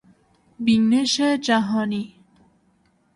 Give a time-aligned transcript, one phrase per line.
[0.59, 2.15] بینش جهانی